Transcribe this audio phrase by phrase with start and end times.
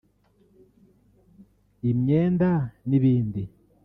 [1.91, 2.49] imyenda
[2.89, 3.41] n’ibindi